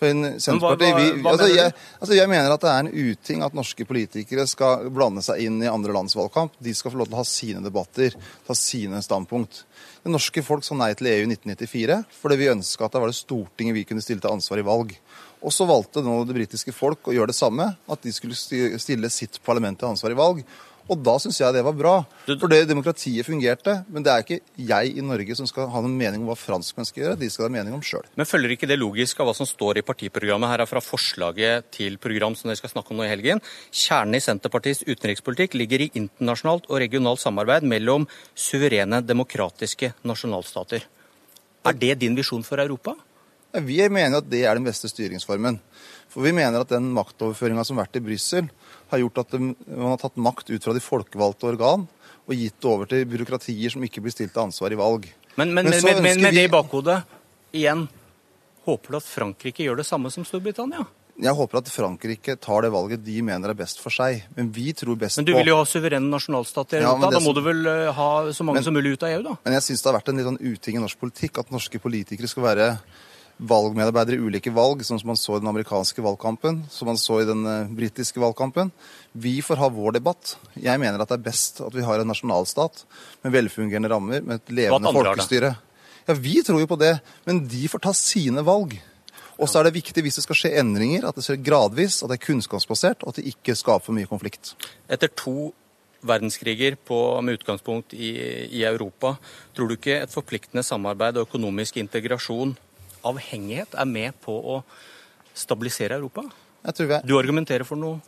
For 0.00 0.08
en 0.08 0.22
hva- 0.24 0.38
Senterpartiet, 0.40 0.96
vi, 0.96 1.28
altså, 1.28 1.46
jeg, 1.50 1.72
altså, 2.00 2.14
jeg 2.16 2.28
mener 2.32 2.54
at 2.54 2.62
det 2.64 2.70
er 2.72 2.86
en 2.86 3.10
uting 3.10 3.42
at 3.44 3.56
norske 3.58 3.84
politikere 3.84 4.46
skal 4.48 4.86
blande 4.88 5.20
seg 5.26 5.42
inn 5.44 5.58
i 5.60 5.68
andre 5.68 5.92
lands 5.92 6.16
valgkamp. 6.16 6.54
De 6.56 6.72
skal 6.72 6.94
få 6.94 7.02
lov 7.02 7.10
til 7.10 7.18
å 7.18 7.20
ha 7.20 7.26
sine 7.28 7.60
debatter, 7.60 8.16
ta 8.46 8.56
sine 8.56 9.02
standpunkt. 9.04 9.64
Det 10.00 10.08
norske 10.14 10.40
folk 10.46 10.64
sa 10.64 10.78
nei 10.80 10.94
til 10.96 11.10
EU 11.10 11.26
i 11.26 11.28
1994 11.34 11.98
fordi 12.22 12.38
vi 12.40 12.48
ønska 12.54 12.86
at 12.86 12.94
det 12.96 13.02
var 13.02 13.12
det 13.12 13.18
Stortinget 13.18 13.76
vi 13.76 13.84
kunne 13.90 14.00
stille 14.00 14.24
til 14.24 14.32
ansvar 14.32 14.62
i 14.62 14.64
valg. 14.64 14.94
Og 15.40 15.54
så 15.54 15.64
valgte 15.68 16.02
nå 16.04 16.18
det 16.28 16.36
britiske 16.36 16.74
folk 16.76 17.08
å 17.08 17.14
gjøre 17.16 17.32
det 17.32 17.38
samme, 17.38 17.70
at 17.88 18.02
de 18.04 18.12
skulle 18.12 18.36
stille 18.36 19.12
sitt 19.12 19.40
parlament 19.44 19.80
til 19.80 19.88
ansvar 19.88 20.12
i 20.12 20.18
valg. 20.18 20.42
Og 20.90 20.98
da 21.06 21.12
syns 21.22 21.38
jeg 21.38 21.54
det 21.54 21.62
var 21.62 21.74
bra. 21.76 21.92
For 22.26 22.50
det 22.50 22.64
demokratiet 22.66 23.26
fungerte. 23.26 23.76
Men 23.94 24.02
det 24.02 24.10
er 24.10 24.24
ikke 24.24 24.38
jeg 24.58 24.94
i 24.98 25.04
Norge 25.06 25.36
som 25.38 25.46
skal 25.46 25.68
ha 25.70 25.82
noen 25.84 25.94
mening 25.98 26.24
om 26.24 26.30
hva 26.32 26.36
franskmenn 26.38 26.88
skal 26.88 27.04
gjøre. 27.04 27.18
De 27.20 27.28
skal 27.30 27.46
ha 27.46 27.52
mening 27.54 27.76
om 27.76 27.84
sjøl. 27.84 28.08
Men 28.18 28.26
følger 28.26 28.56
ikke 28.56 28.68
det 28.70 28.80
logisk 28.80 29.20
av 29.22 29.30
hva 29.30 29.34
som 29.38 29.46
står 29.46 29.78
i 29.78 29.84
partiprogrammet? 29.86 30.50
Her 30.50 30.64
er 30.64 30.70
fra 30.70 30.82
forslaget 30.82 31.68
til 31.76 31.98
program 32.02 32.34
som 32.34 32.50
dere 32.50 32.58
skal 32.58 32.72
snakke 32.74 32.90
om 32.90 32.98
nå 32.98 33.06
i 33.06 33.12
helgen. 33.12 33.42
Kjernen 33.70 34.18
i 34.18 34.24
Senterpartiets 34.24 34.82
utenrikspolitikk 34.88 35.54
ligger 35.60 35.86
i 35.86 35.92
internasjonalt 36.00 36.66
og 36.66 36.82
regionalt 36.82 37.22
samarbeid 37.22 37.68
mellom 37.70 38.08
suverene 38.34 38.98
demokratiske 39.06 39.92
nasjonalstater. 40.02 40.88
Er 41.70 41.76
det 41.76 42.00
din 42.02 42.18
visjon 42.18 42.42
for 42.42 42.58
Europa? 42.58 42.96
Vi 43.52 43.78
mener 43.90 44.20
at 44.20 44.28
det 44.30 44.44
er 44.46 44.54
den 44.58 44.66
beste 44.66 44.90
styringsformen. 44.90 45.58
For 46.10 46.26
vi 46.26 46.32
mener 46.34 46.62
at 46.62 46.70
den 46.72 46.90
maktoverføringa 46.94 47.64
som 47.66 47.78
har 47.78 47.86
vært 47.86 48.00
i 48.00 48.04
Brussel, 48.04 48.50
har 48.90 49.02
gjort 49.02 49.22
at 49.22 49.34
man 49.38 49.54
har 49.92 50.00
tatt 50.02 50.18
makt 50.18 50.50
ut 50.50 50.64
fra 50.64 50.74
de 50.74 50.82
folkevalgte 50.82 51.46
organ 51.52 51.86
og 52.30 52.36
gitt 52.36 52.58
det 52.62 52.70
over 52.70 52.90
til 52.90 53.06
byråkratier 53.10 53.72
som 53.74 53.82
ikke 53.86 54.02
blir 54.02 54.14
stilt 54.14 54.34
til 54.34 54.42
ansvar 54.44 54.74
i 54.74 54.78
valg. 54.78 55.06
Men, 55.38 55.54
men, 55.54 55.70
Men 55.70 56.02
men, 56.02 56.22
med 56.22 56.34
det 56.34 56.46
i 56.48 56.52
bakhodet, 56.52 57.00
igjen, 57.54 57.86
håper 58.66 58.94
du 58.94 58.98
at 58.98 59.06
Frankrike 59.06 59.66
gjør 59.66 59.80
det 59.80 59.86
samme 59.86 60.10
som 60.14 60.26
Storbritannia? 60.26 60.84
Jeg 61.20 61.36
håper 61.36 61.60
at 61.60 61.68
Frankrike 61.68 62.36
tar 62.40 62.64
det 62.64 62.70
valget 62.72 63.02
de 63.04 63.18
mener 63.24 63.52
er 63.52 63.58
best 63.58 63.80
for 63.82 63.92
seg. 63.92 64.22
Men 64.36 64.48
vi 64.54 64.70
tror 64.76 64.96
best 64.98 65.18
på 65.18 65.22
Men 65.22 65.28
du 65.28 65.34
vil 65.36 65.50
jo 65.52 65.58
ha 65.58 65.66
suverene 65.68 66.08
nasjonalstater 66.08 66.80
Ja. 66.80 66.94
Da 66.96 67.20
må 67.20 67.34
du 67.36 67.42
vel 67.44 67.66
eh, 67.66 67.92
ha 67.92 68.08
så 68.32 68.46
mange 68.46 68.60
Men- 68.60 68.64
som 68.64 68.74
mulig 68.74 68.94
ut 68.94 69.02
av 69.04 69.10
EU, 69.10 69.22
da? 69.22 69.36
Men 69.44 69.58
jeg 69.58 69.66
syns 69.68 69.82
det 69.82 69.90
har 69.90 69.98
vært 70.00 70.08
en 70.08 70.16
litt 70.16 70.28
sånn 70.30 70.40
uting 70.40 70.76
i 70.76 70.80
norsk 70.80 70.98
politikk 70.98 71.42
at 71.42 71.52
norske 71.52 71.78
politikere 71.82 72.28
skal 72.28 72.46
være 72.46 72.78
valgmedarbeidere 73.40 74.18
i 74.18 74.26
ulike 74.28 74.52
valg, 74.52 74.82
sånn 74.84 75.00
som 75.00 75.10
man 75.12 75.18
så 75.18 75.38
i 75.38 75.40
den 75.42 75.50
amerikanske 75.50 76.02
valgkampen, 76.04 76.62
som 76.72 76.90
man 76.90 77.00
så 77.00 77.20
i 77.22 77.28
den 77.28 77.46
eh, 77.48 77.72
britiske 77.76 78.20
valgkampen. 78.20 78.72
Vi 79.12 79.38
får 79.44 79.62
ha 79.62 79.70
vår 79.72 79.96
debatt. 79.96 80.36
Jeg 80.60 80.80
mener 80.82 81.00
at 81.00 81.10
det 81.10 81.20
er 81.20 81.26
best 81.30 81.62
at 81.64 81.76
vi 81.76 81.84
har 81.86 82.02
en 82.02 82.10
nasjonalstat 82.10 82.84
med 83.24 83.34
velfungerende 83.34 83.90
rammer, 83.92 84.22
med 84.26 84.42
et 84.42 84.54
levende 84.60 84.92
folkestyre. 84.94 85.54
Ja, 86.06 86.16
vi 86.16 86.40
tror 86.44 86.60
jo 86.62 86.68
på 86.70 86.80
det, 86.80 86.98
men 87.28 87.44
de 87.48 87.64
får 87.70 87.84
ta 87.86 87.94
sine 87.96 88.44
valg. 88.44 88.76
Og 89.40 89.48
så 89.48 89.60
er 89.60 89.68
det 89.68 89.78
viktig 89.78 90.04
hvis 90.04 90.18
det 90.18 90.26
skal 90.26 90.36
skje 90.36 90.52
endringer, 90.60 91.06
at 91.08 91.16
det 91.16 91.24
skjer 91.24 91.40
gradvis, 91.40 92.02
at 92.02 92.12
det 92.12 92.18
er 92.18 92.26
kunnskapsbasert, 92.26 93.04
og 93.04 93.14
at 93.14 93.20
det 93.20 93.30
ikke 93.32 93.56
skaper 93.56 93.86
for 93.86 93.96
mye 93.96 94.08
konflikt. 94.10 94.52
Etter 94.90 95.08
to 95.16 95.52
verdenskriger 96.04 96.76
på, 96.76 96.98
med 97.24 97.40
utgangspunkt 97.40 97.94
i, 97.96 98.12
i 98.56 98.64
Europa, 98.68 99.14
tror 99.56 99.68
du 99.68 99.76
ikke 99.76 100.02
et 100.02 100.12
forpliktende 100.12 100.64
samarbeid 100.64 101.16
og 101.20 101.28
økonomisk 101.28 101.76
integrasjon, 101.80 102.54
avhengighet, 103.06 103.74
er 103.74 103.88
med 103.88 104.16
på 104.24 104.34
å 104.34 104.60
stabilisere 105.34 105.96
Europa? 105.98 106.24
Jeg 106.64 106.76
tror 106.76 106.88
vi 106.90 106.94
er 106.98 107.06
Du 107.06 107.16
argumenterer 107.18 107.64
for 107.64 107.80
noe 107.80 108.00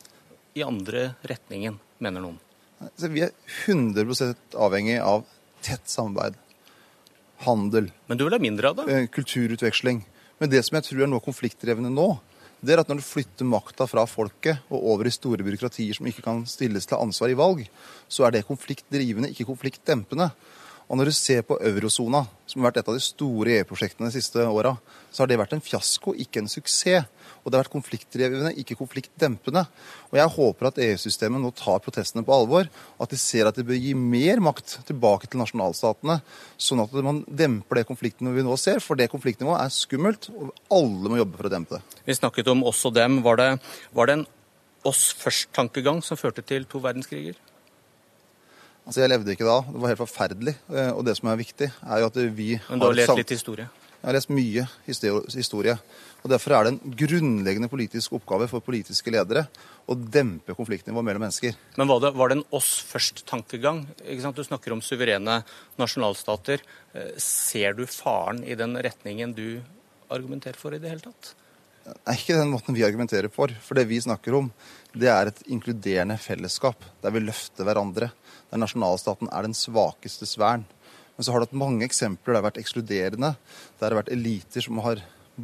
i 0.55 0.61
andre 0.65 1.15
retningen, 1.25 1.79
mener 1.99 2.21
noen. 2.21 2.39
Så 2.99 3.09
vi 3.09 3.23
er 3.25 3.31
100 3.65 4.35
avhengig 4.59 4.99
av 5.01 5.23
tett 5.63 5.87
samarbeid. 5.89 6.35
Handel, 7.43 7.89
Men 8.07 8.17
du 8.17 8.23
vil 8.23 8.33
ha 8.35 8.39
mindre 8.39 8.69
av 8.69 8.75
det? 8.77 8.85
eh, 8.93 9.07
kulturutveksling. 9.07 10.03
Men 10.39 10.49
det 10.49 10.63
som 10.65 10.75
jeg 10.77 10.83
tror 10.87 11.03
er 11.03 11.07
noe 11.11 11.23
konfliktdrevne 11.23 11.89
nå, 11.91 12.19
det 12.63 12.73
er 12.73 12.79
at 12.79 12.87
når 12.87 13.01
du 13.01 13.03
flytter 13.03 13.43
makta 13.47 13.87
fra 13.89 14.05
folket 14.07 14.61
og 14.71 14.79
over 14.93 15.07
i 15.09 15.11
store 15.11 15.43
byråkratier 15.43 15.97
som 15.97 16.07
ikke 16.07 16.23
kan 16.23 16.45
stilles 16.47 16.87
til 16.87 16.97
ansvar 16.97 17.33
i 17.33 17.35
valg, 17.35 17.65
så 18.07 18.23
er 18.27 18.31
det 18.37 18.45
konfliktdrivende, 18.47 19.31
ikke 19.33 19.47
konfliktdempende. 19.49 20.29
Og 20.89 20.99
når 20.99 21.09
du 21.09 21.15
ser 21.15 21.43
på 21.47 21.57
eurosona, 21.63 22.25
som 22.47 22.61
har 22.61 22.69
vært 22.71 22.81
et 22.83 22.89
av 22.91 22.97
de 22.97 23.03
store 23.03 23.57
EU-prosjektene 23.59 24.09
de 24.09 24.17
siste 24.17 24.43
åra, 24.43 24.75
så 25.13 25.23
har 25.23 25.29
det 25.31 25.39
vært 25.39 25.55
en 25.55 25.63
fiasko, 25.63 26.15
ikke 26.25 26.43
en 26.43 26.51
suksess. 26.51 27.07
Og 27.43 27.51
det 27.51 27.57
har 27.57 27.65
vært 27.65 27.73
konfliktdrivende, 27.73 28.53
ikke 28.61 28.77
konfliktdempende. 28.79 29.65
Og 30.11 30.15
jeg 30.15 30.31
håper 30.35 30.69
at 30.69 30.77
EU-systemet 30.85 31.43
nå 31.43 31.51
tar 31.59 31.81
protestene 31.83 32.23
på 32.23 32.35
alvor, 32.35 32.69
at 33.03 33.11
de 33.11 33.19
ser 33.19 33.49
at 33.49 33.57
de 33.59 33.65
bør 33.67 33.79
gi 33.79 33.91
mer 33.99 34.39
makt 34.43 34.77
tilbake 34.87 35.27
til 35.27 35.41
nasjonalstatene, 35.41 36.21
sånn 36.55 36.85
at 36.85 36.95
man 37.03 37.23
demper 37.27 37.81
det 37.81 37.87
konfliktnivået 37.89 38.39
vi 38.39 38.45
nå 38.47 38.55
ser. 38.59 38.79
For 38.83 38.99
det 38.99 39.09
konfliktnivået 39.11 39.59
er 39.59 39.75
skummelt, 39.75 40.29
og 40.31 40.53
alle 40.71 41.11
må 41.11 41.19
jobbe 41.19 41.39
for 41.41 41.51
å 41.51 41.53
dempe 41.57 41.79
det. 41.79 41.99
Vi 42.07 42.15
snakket 42.15 42.53
om 42.55 42.63
oss 42.71 42.83
og 42.87 42.95
dem. 42.95 43.19
Var 43.27 43.41
det, 43.41 43.49
var 43.91 44.07
det 44.07 44.19
en 44.21 44.27
oss 44.87 45.09
først-tankegang 45.19 45.99
som 46.03 46.19
førte 46.19 46.45
til 46.47 46.63
to 46.69 46.79
verdenskriger? 46.83 47.35
Altså, 48.83 48.99
Jeg 49.01 49.09
levde 49.13 49.31
ikke 49.31 49.47
da. 49.47 49.61
Det 49.63 49.81
var 49.81 49.93
helt 49.93 50.01
forferdelig. 50.03 50.55
Eh, 50.73 50.91
Og 50.91 51.05
det 51.05 51.15
som 51.17 51.29
er 51.31 51.39
viktig, 51.39 51.71
er 51.71 51.99
jo 52.03 52.09
at 52.11 52.19
vi 52.35 52.59
Men 52.69 52.79
du 52.79 52.85
har 52.85 52.93
lest 52.93 53.17
litt 53.17 53.29
historie? 53.29 53.69
Jeg 54.03 54.09
har 54.09 54.15
lest 54.17 54.29
mye 54.35 54.67
historie. 54.85 55.77
og 56.23 56.29
Derfor 56.29 56.51
er 56.51 56.63
det 56.65 56.73
en 56.73 56.95
grunnleggende 56.99 57.69
politisk 57.71 58.11
oppgave 58.17 58.49
for 58.51 58.59
politiske 58.59 59.11
ledere 59.11 59.45
å 59.87 59.95
dempe 59.95 60.53
konfliktnivået 60.55 61.05
mellom 61.07 61.23
mennesker. 61.23 61.55
Men 61.77 61.87
var 61.87 62.01
det, 62.03 62.11
var 62.13 62.27
det 62.27 62.37
en 62.37 62.43
oss 62.51 62.83
først-tankegang? 62.83 63.85
Du 64.35 64.43
snakker 64.43 64.73
om 64.75 64.81
suverene 64.81 65.43
nasjonalstater. 65.79 66.59
Eh, 66.93 67.13
Ser 67.17 67.73
du 67.73 67.85
faren 67.85 68.43
i 68.43 68.55
den 68.55 68.75
retningen 68.75 69.33
du 69.33 69.61
argumenterer 70.11 70.59
for 70.59 70.75
i 70.75 70.79
det 70.79 70.89
hele 70.91 70.99
tatt? 71.07 71.33
Det 71.83 71.95
er 72.07 72.15
ikke 72.15 72.37
den 72.39 72.51
måten 72.53 72.75
vi 72.75 72.85
argumenterer 72.87 73.31
for. 73.31 73.51
For 73.63 73.75
det 73.75 73.89
vi 73.89 73.99
snakker 73.99 74.37
om, 74.37 74.45
det 74.95 75.09
er 75.11 75.29
et 75.29 75.41
inkluderende 75.51 76.15
fellesskap 76.21 76.85
der 77.03 77.11
vi 77.11 77.23
løfter 77.23 77.67
hverandre. 77.67 78.11
Der 78.51 78.61
nasjonalstaten 78.61 79.31
er 79.33 79.43
den 79.43 79.57
svakestes 79.57 80.37
vern. 80.39 80.63
Men 81.17 81.25
så 81.25 81.33
har 81.33 81.41
du 81.41 81.49
hatt 81.49 81.59
mange 81.59 81.85
eksempler 81.85 82.31
der 82.31 82.39
det 82.39 82.41
har 82.41 82.47
vært 82.47 82.61
ekskluderende, 82.63 83.33
der 83.35 83.83
det 83.83 83.91
har 83.91 83.99
vært 83.99 84.15
eliter 84.15 84.65
som 84.65 84.79
har 84.85 85.03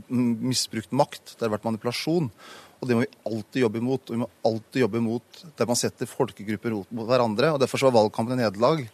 misbrukt 0.10 0.92
makt, 0.96 1.36
der 1.36 1.44
det 1.44 1.48
har 1.50 1.56
vært 1.58 1.68
manipulasjon. 1.68 2.32
Og 2.80 2.88
det 2.88 2.96
må 2.96 3.04
vi 3.04 3.12
alltid 3.28 3.64
jobbe 3.66 3.82
imot. 3.82 4.04
Og 4.08 4.16
vi 4.16 4.22
må 4.22 4.30
alltid 4.48 4.84
jobbe 4.86 5.02
imot 5.02 5.42
der 5.60 5.70
man 5.70 5.80
setter 5.80 6.10
folkegrupper 6.10 6.76
mot 6.78 7.10
hverandre. 7.10 7.54
og 7.54 7.60
Derfor 7.60 7.82
så 7.82 7.90
var 7.90 8.00
valgkampen 8.00 8.38
i 8.38 8.44
Nederland, 8.44 8.86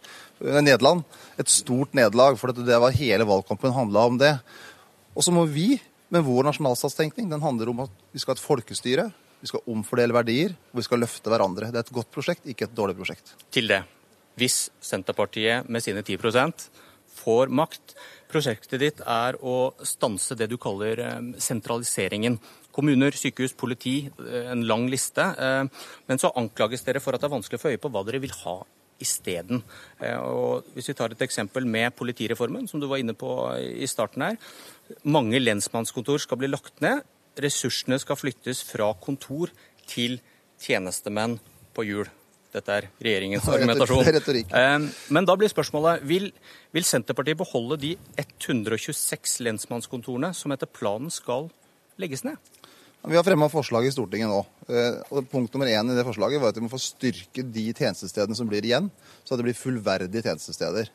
Nederland 0.42 1.04
et 1.38 1.52
stort 1.52 1.94
nederlag. 1.94 2.40
For 2.40 2.50
det 2.50 2.80
var 2.82 2.96
hele 2.96 3.28
valgkampen 3.28 3.76
handla 3.76 4.08
om 4.10 4.18
det. 4.20 4.34
Og 5.14 5.24
så 5.24 5.32
må 5.32 5.46
vi, 5.48 5.76
med 6.14 6.24
vår 6.26 6.48
nasjonalstatstenkning, 6.50 7.28
den 7.32 7.42
handler 7.42 7.72
om 7.72 7.84
at 7.86 7.94
vi 8.12 8.22
skal 8.22 8.34
ha 8.34 8.38
et 8.38 8.44
folkestyre. 8.46 9.06
Vi 9.42 9.50
skal 9.50 9.64
omfordele 9.70 10.16
verdier, 10.16 10.54
og 10.72 10.80
vi 10.80 10.86
skal 10.86 11.02
løfte 11.02 11.30
hverandre. 11.32 11.70
Det 11.72 11.80
er 11.80 11.86
et 11.86 11.96
godt 11.98 12.12
prosjekt, 12.14 12.46
ikke 12.48 12.68
et 12.68 12.76
dårlig 12.76 12.96
prosjekt. 12.98 13.34
Til 13.52 13.68
det. 13.70 13.82
Hvis 14.36 14.66
Senterpartiet 14.84 15.68
med 15.72 15.84
sine 15.84 16.04
10% 16.04 16.68
får 17.16 17.52
makt, 17.52 17.96
Prosjektet 18.26 18.82
ditt 18.82 19.02
er 19.06 19.36
å 19.38 19.72
stanse 19.86 20.34
det 20.38 20.48
du 20.50 20.56
kaller 20.58 21.02
eh, 21.02 21.18
sentraliseringen. 21.42 22.40
Kommuner, 22.74 23.14
sykehus, 23.14 23.54
politi, 23.58 23.98
eh, 24.26 24.48
en 24.50 24.64
lang 24.66 24.88
liste. 24.90 25.22
Eh, 25.22 25.86
men 26.10 26.22
så 26.22 26.32
anklages 26.34 26.82
dere 26.86 27.02
for 27.02 27.14
at 27.14 27.22
det 27.22 27.30
er 27.30 27.36
vanskelig 27.36 27.60
å 27.60 27.62
få 27.62 27.74
øye 27.74 27.82
på 27.82 27.92
hva 27.94 28.02
dere 28.06 28.22
vil 28.24 28.34
ha 28.42 28.58
isteden. 29.02 29.62
Hvis 30.74 30.90
vi 30.90 30.96
tar 30.96 31.12
et 31.12 31.24
eksempel 31.26 31.66
med 31.68 31.94
politireformen, 31.96 32.68
som 32.68 32.80
du 32.80 32.88
var 32.88 33.02
inne 33.02 33.16
på 33.16 33.30
i 33.56 33.86
starten 33.90 34.24
her. 34.24 34.38
Mange 35.04 35.40
lensmannskontor 35.40 36.22
skal 36.22 36.40
bli 36.40 36.50
lagt 36.50 36.80
ned. 36.84 37.02
Ressursene 37.42 37.98
skal 38.00 38.16
flyttes 38.16 38.62
fra 38.64 38.92
kontor 39.02 39.52
til 39.88 40.20
tjenestemenn 40.62 41.36
på 41.76 41.84
hjul. 41.84 42.08
Dette 42.56 42.72
er 42.72 42.86
regjeringens 43.02 43.48
argumentasjon. 43.52 44.46
Ehm, 44.56 44.86
men 45.12 45.26
da 45.28 45.34
blir 45.36 45.50
spørsmålet 45.52 46.04
vil, 46.08 46.30
vil 46.72 46.86
Senterpartiet 46.88 47.36
beholde 47.36 47.76
de 47.82 47.92
126 48.16 49.42
lensmannskontorene 49.44 50.32
som 50.36 50.54
etter 50.54 50.70
planen 50.70 51.12
skal 51.12 51.50
legges 52.00 52.24
ned? 52.24 52.40
Vi 53.06 53.14
har 53.14 53.22
fremma 53.22 53.46
forslag 53.46 53.86
i 53.86 53.92
Stortinget 53.94 54.30
nå. 54.30 54.40
Eh, 54.66 54.98
og 55.14 55.28
Punkt 55.30 55.52
nummer 55.54 55.70
én 55.70 55.92
i 55.92 55.94
det 55.94 56.04
forslaget 56.06 56.42
var 56.42 56.50
at 56.50 56.58
vi 56.58 56.64
må 56.64 56.70
få 56.72 56.80
styrke 56.82 57.44
de 57.44 57.66
tjenestestedene 57.70 58.34
som 58.34 58.48
blir 58.50 58.66
igjen, 58.66 58.90
så 59.22 59.34
at 59.34 59.40
det 59.40 59.46
blir 59.46 59.58
fullverdige 59.58 60.24
tjenestesteder. 60.26 60.90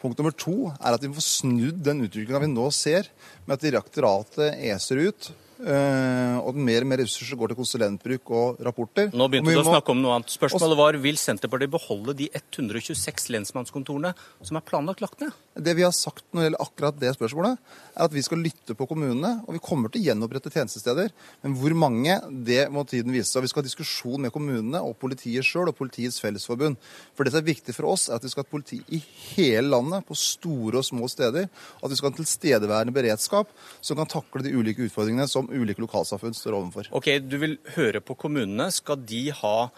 Punkt 0.00 0.20
nummer 0.20 0.32
to 0.32 0.70
er 0.70 0.94
at 0.94 1.02
vi 1.02 1.10
må 1.10 1.18
få 1.18 1.26
snudd 1.26 1.82
den 1.84 2.06
utviklinga 2.06 2.40
vi 2.44 2.52
nå 2.52 2.70
ser, 2.72 3.10
med 3.44 3.58
at 3.58 3.66
direktoratet 3.66 4.62
eser 4.70 5.08
ut 5.10 5.32
Uh, 5.60 6.40
og 6.40 6.56
mer 6.56 6.86
og 6.86 6.88
mer 6.88 7.02
ressurser 7.02 7.36
går 7.36 7.52
til 7.52 7.58
konsulentbruk 7.58 8.30
og 8.32 8.60
rapporter. 8.64 9.10
Nå 9.12 9.26
begynte 9.28 9.52
du 9.52 9.60
å 9.60 9.66
snakke 9.66 9.92
om 9.92 10.00
noe 10.00 10.14
annet. 10.16 10.32
Spørsmålet 10.32 10.78
var 10.78 10.96
vil 11.02 11.18
Senterpartiet 11.20 11.72
beholde 11.74 12.14
de 12.16 12.30
126 12.32 13.28
lensmannskontorene 13.34 14.14
som 14.40 14.56
er 14.56 14.64
planlagt 14.64 15.04
lagt 15.04 15.20
ned? 15.20 15.36
Det 15.60 15.74
vi 15.76 15.84
har 15.84 15.94
sagt 15.94 16.24
når 16.30 16.40
det 16.40 16.46
gjelder 16.48 16.64
akkurat 16.64 16.98
det 17.00 17.12
spørsmålet, 17.16 17.58
er 17.94 18.06
at 18.06 18.14
vi 18.14 18.22
skal 18.24 18.40
lytte 18.42 18.76
på 18.78 18.86
kommunene. 18.88 19.32
Og 19.46 19.56
vi 19.56 19.62
kommer 19.62 19.92
til 19.92 20.02
å 20.02 20.08
gjenopprette 20.08 20.52
tjenestesteder. 20.54 21.12
Men 21.44 21.56
hvor 21.60 21.74
mange, 21.78 22.16
det 22.46 22.64
må 22.72 22.84
tiden 22.88 23.14
vise. 23.14 23.34
Og 23.38 23.44
vi 23.44 23.50
skal 23.52 23.62
ha 23.62 23.68
diskusjon 23.68 24.24
med 24.24 24.32
kommunene 24.34 24.82
og 24.86 24.96
politiet 25.00 25.46
sjøl 25.46 25.70
og 25.70 25.76
Politiets 25.78 26.20
Fellesforbund. 26.22 26.78
For 27.16 27.26
det 27.26 27.34
som 27.34 27.42
er 27.42 27.50
viktig 27.50 27.74
for 27.76 27.90
oss, 27.92 28.08
er 28.08 28.18
at 28.18 28.26
vi 28.26 28.32
skal 28.32 28.46
ha 28.46 28.50
politi 28.50 28.80
i 28.96 29.02
hele 29.34 29.68
landet, 29.68 30.06
på 30.08 30.16
store 30.18 30.80
og 30.80 30.86
små 30.86 31.08
steder. 31.10 31.50
At 31.80 31.90
vi 31.92 31.98
skal 31.98 32.10
ha 32.10 32.14
en 32.14 32.20
tilstedeværende 32.20 32.96
beredskap 32.96 33.52
som 33.80 34.00
kan 34.00 34.10
takle 34.10 34.44
de 34.46 34.54
ulike 34.56 34.86
utfordringene 34.88 35.28
som 35.30 35.50
ulike 35.50 35.82
lokalsamfunn 35.84 36.36
står 36.36 36.58
overfor. 36.58 36.90
Ok, 36.96 37.12
Du 37.30 37.38
vil 37.38 37.58
høre 37.76 38.00
på 38.00 38.16
kommunene. 38.18 38.70
Skal 38.74 39.00
de 39.06 39.28
ha 39.42 39.70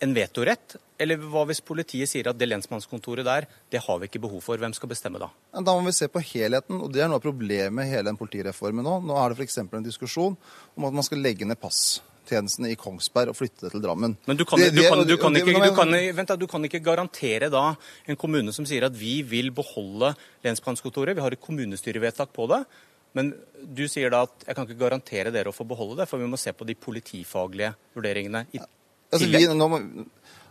en 0.00 0.14
vetorett? 0.16 0.76
Eller 1.00 1.20
hva 1.32 1.46
hvis 1.48 1.62
politiet 1.64 2.10
sier 2.10 2.28
at 2.30 2.38
det 2.40 2.48
lensmannskontoret 2.48 3.24
der, 3.26 3.46
det 3.72 3.80
har 3.84 4.00
vi 4.00 4.08
ikke 4.10 4.22
behov 4.26 4.42
for? 4.44 4.60
Hvem 4.60 4.74
skal 4.76 4.90
bestemme 4.92 5.20
da? 5.20 5.30
Da 5.54 5.72
må 5.72 5.86
vi 5.86 5.96
se 5.96 6.10
på 6.12 6.22
helheten, 6.32 6.80
og 6.80 6.92
det 6.92 7.04
er 7.04 7.10
noe 7.10 7.20
av 7.20 7.24
problemet 7.24 7.72
med 7.76 7.88
hele 7.90 8.08
den 8.10 8.20
politireformen 8.20 8.84
nå. 8.86 9.00
Nå 9.08 9.16
er 9.20 9.32
det 9.32 9.40
f.eks. 9.40 9.58
en 9.64 9.86
diskusjon 9.86 10.36
om 10.76 10.88
at 10.88 10.96
man 10.96 11.06
skal 11.06 11.22
legge 11.24 11.48
ned 11.48 11.60
passtjenestene 11.60 12.72
i 12.72 12.78
Kongsberg 12.80 13.32
og 13.32 13.38
flytte 13.38 13.66
det 13.66 13.72
til 13.74 13.84
Drammen. 13.84 14.16
Men 14.28 14.40
du 14.40 14.44
kan, 14.48 14.60
ikke, 16.68 16.84
garantere 16.84 17.48
da 17.52 17.64
en 18.06 18.20
kommune 18.20 18.52
som 18.56 18.68
sier 18.68 18.88
at 18.88 18.96
vi 18.96 19.20
vil 19.26 19.52
beholde 19.56 20.14
lensmannskontoret, 20.46 21.16
vi 21.16 21.24
har 21.24 21.36
et 21.36 21.48
kommunestyrevedtak 21.48 22.32
på 22.36 22.48
det. 22.52 22.64
Men 23.16 23.32
du 23.66 23.88
sier 23.90 24.12
da 24.12 24.22
at 24.28 24.44
jeg 24.46 24.54
kan 24.54 24.68
ikke 24.68 24.84
garantere 24.84 25.32
dere 25.34 25.50
å 25.50 25.56
få 25.56 25.64
beholde 25.66 26.02
det, 26.02 26.10
for 26.10 26.22
vi 26.22 26.28
må 26.30 26.38
se 26.38 26.52
på 26.54 26.68
de 26.68 26.76
politifaglige 26.78 27.72
vurderingene 27.96 28.44
i 28.54 28.60
altså. 29.12 29.28
Vi, 29.30 29.42
nå, 29.58 29.68
må, 29.70 29.80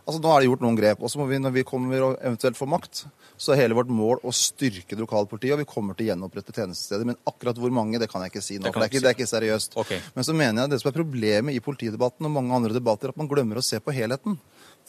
altså, 0.04 0.20
nå, 0.20 0.30
er 0.30 0.42
det 0.42 0.50
gjort 0.50 0.64
noen 0.64 0.78
grep. 0.78 1.02
og 1.02 1.12
så 1.12 1.20
må 1.20 1.26
vi, 1.30 1.40
Når 1.42 1.54
vi 1.54 1.66
kommer 1.66 2.06
og 2.08 2.16
eventuelt 2.18 2.58
får 2.58 2.70
makt, 2.74 3.02
så 3.40 3.54
er 3.54 3.62
hele 3.62 3.76
vårt 3.78 3.90
mål 3.92 4.20
å 4.26 4.32
styrke 4.36 4.98
lokalpolitiet. 5.00 5.54
Og 5.56 5.62
vi 5.62 5.68
kommer 5.68 5.96
til 5.96 6.08
å 6.08 6.12
gjenopprette 6.12 6.54
tjenestesteder. 6.56 7.08
Men 7.08 7.20
akkurat 7.28 7.60
hvor 7.60 7.72
mange, 7.74 8.00
det 8.02 8.10
kan 8.12 8.24
jeg 8.24 8.34
ikke 8.34 8.44
si 8.44 8.58
nå. 8.58 8.66
Det 8.66 8.74
for 8.74 8.84
det 8.84 8.90
er 8.90 8.92
ikke, 8.92 9.04
det 9.04 9.12
er 9.12 9.18
ikke 9.18 9.32
seriøst. 9.32 9.78
Okay. 9.84 10.02
Men 10.16 10.28
så 10.28 10.36
mener 10.36 10.64
jeg 10.64 10.74
det 10.74 10.80
som 10.82 10.92
er 10.92 10.98
problemet 10.98 11.56
i 11.56 11.64
politidebatten 11.64 12.28
og 12.28 12.36
mange 12.36 12.56
andre 12.58 12.76
debatter, 12.76 13.14
at 13.14 13.20
man 13.20 13.30
glemmer 13.30 13.60
å 13.60 13.64
se 13.64 13.80
på 13.80 13.94
helheten 13.96 14.36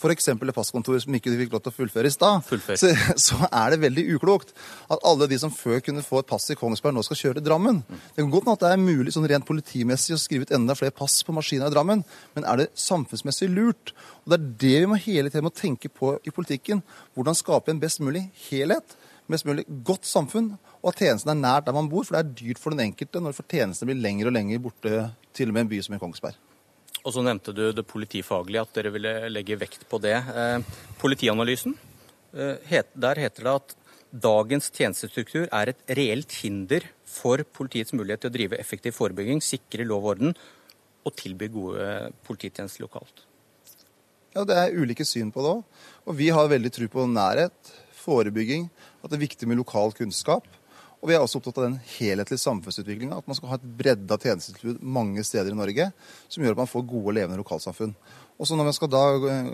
f.eks. 0.02 0.30
et 0.34 0.54
passkontor 0.56 0.98
som 1.04 1.16
ikke 1.16 1.32
du 1.32 1.38
fikk 1.40 1.54
lov 1.54 1.62
til 1.64 1.72
å 1.72 1.76
fullføre 1.76 2.10
i 2.10 2.14
stad, 2.14 2.48
så, 2.80 2.92
så, 3.28 3.38
er 3.48 3.74
det 3.74 3.82
veldig 3.84 4.06
uklokt 4.16 4.54
at 4.92 5.04
alle 5.08 5.28
de 5.30 5.38
som 5.42 5.54
før 5.54 5.82
kunne 5.86 6.04
få 6.06 6.22
et 6.22 6.30
pass 6.32 6.50
i 6.52 6.58
Kongsberg, 6.58 6.96
nå 6.98 7.04
skal 7.06 7.20
kjøre 7.20 7.40
til 7.40 7.48
Drammen. 7.48 7.84
Det 7.88 8.24
kan 8.24 8.34
godt 8.34 8.48
hende 8.48 8.58
at 8.58 8.66
det 8.66 8.72
er 8.74 8.82
mulig 8.82 9.14
sånn 9.16 9.30
rent 9.30 9.48
politimessig 9.48 10.18
å 10.18 10.22
skrive 10.22 10.48
ut 10.48 10.56
enda 10.58 10.78
flere 10.78 10.96
pass 10.96 11.20
på 11.28 11.36
maskiner 11.36 11.70
i 11.70 11.76
Drammen, 11.76 12.04
men 12.36 12.50
er 12.50 12.64
det 12.64 12.72
samfunnsmessig 12.80 13.52
lurt? 13.54 13.94
Og 14.24 14.34
Det 14.34 14.40
er 14.40 14.50
det 14.66 14.76
vi 14.84 14.90
må 14.90 15.00
hele 15.02 15.30
tiden 15.30 15.48
må 15.48 15.54
tenke 15.54 15.90
på 15.90 16.16
i 16.26 16.34
politikken. 16.34 16.84
Hvordan 17.16 17.38
skape 17.38 17.74
en 17.74 17.82
best 17.82 18.02
mulig 18.04 18.28
helhet, 18.50 18.98
mest 19.32 19.48
mulig 19.48 19.66
godt 19.86 20.06
samfunn, 20.10 20.54
og 20.82 20.92
at 20.92 21.02
tjenesten 21.02 21.34
er 21.34 21.42
nært 21.42 21.68
der 21.68 21.78
man 21.78 21.90
bor. 21.92 22.06
For 22.06 22.18
det 22.18 22.24
er 22.24 22.38
dyrt 22.44 22.62
for 22.62 22.74
den 22.74 22.86
enkelte 22.90 23.22
når 23.22 23.38
tjenestene 23.44 23.92
blir 23.92 24.02
lenger 24.04 24.30
og 24.30 24.38
lenger 24.38 24.64
borte, 24.64 25.04
til 25.34 25.52
og 25.52 25.56
med 25.56 25.66
en 25.66 25.72
by 25.72 25.84
som 25.86 25.96
i 25.96 26.02
Kongsberg. 26.02 26.51
Og 27.02 27.16
så 27.16 27.24
nevnte 27.26 27.54
du 27.56 27.64
det 27.74 27.86
politifaglige, 27.90 28.62
at 28.62 28.74
dere 28.78 28.92
ville 28.94 29.14
legge 29.32 29.58
vekt 29.58 29.88
på 29.90 29.98
det. 30.04 30.16
Eh, 30.16 30.60
politianalysen, 31.02 31.74
eh, 32.34 32.84
der 32.94 33.22
heter 33.24 33.44
det 33.48 33.56
at 33.56 33.76
dagens 34.12 34.70
tjenestestruktur 34.70 35.48
er 35.48 35.72
et 35.72 35.82
reelt 35.98 36.32
hinder 36.44 36.86
for 37.08 37.42
politiets 37.44 37.94
mulighet 37.94 38.22
til 38.22 38.30
å 38.30 38.36
drive 38.36 38.60
effektiv 38.60 38.94
forebygging, 38.94 39.42
sikre 39.42 39.88
lov 39.88 40.04
og 40.04 40.12
orden 40.16 40.36
og 41.06 41.16
tilby 41.18 41.48
gode 41.50 42.12
polititjenester 42.28 42.86
lokalt. 42.86 43.26
Ja, 44.36 44.44
Det 44.46 44.56
er 44.56 44.78
ulike 44.78 45.04
syn 45.04 45.32
på 45.32 45.42
det 45.42 45.52
òg. 45.58 45.64
Og 46.08 46.16
vi 46.16 46.30
har 46.30 46.48
veldig 46.48 46.72
tro 46.72 46.88
på 46.88 47.08
nærhet, 47.08 47.74
forebygging, 48.02 48.70
at 49.04 49.10
det 49.10 49.18
er 49.18 49.28
viktig 49.28 49.48
med 49.48 49.58
lokal 49.58 49.92
kunnskap. 49.92 50.46
Og 51.02 51.10
vi 51.10 51.16
er 51.18 51.24
også 51.24 51.40
opptatt 51.40 51.58
av 51.58 51.66
den 51.66 51.80
helhetlige 51.98 52.44
samfunnsutviklinga. 52.44 53.18
At 53.18 53.30
man 53.30 53.38
skal 53.38 53.50
ha 53.50 53.58
et 53.58 53.70
bredde 53.80 54.14
av 54.14 54.22
tjenestetilbud 54.22 54.84
mange 54.86 55.24
steder 55.26 55.50
i 55.50 55.58
Norge 55.58 55.88
som 56.30 56.44
gjør 56.44 56.54
at 56.54 56.62
man 56.62 56.70
får 56.70 56.86
gode 56.92 57.10
og 57.10 57.16
levende 57.18 57.40
lokalsamfunn. 57.42 57.96
Og 58.38 58.48
så 58.48 58.58
Når 58.58 58.68
man 58.70 58.74
skal 58.78 58.90
da 58.90 59.02
eh, 59.30 59.50